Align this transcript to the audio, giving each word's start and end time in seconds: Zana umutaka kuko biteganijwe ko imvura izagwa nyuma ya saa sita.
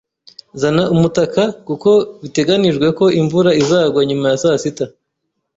Zana 0.61 0.83
umutaka 0.95 1.41
kuko 1.67 1.91
biteganijwe 2.21 2.87
ko 2.97 3.05
imvura 3.19 3.51
izagwa 3.61 4.01
nyuma 4.09 4.25
ya 4.31 4.39
saa 4.43 4.59
sita. 4.63 4.85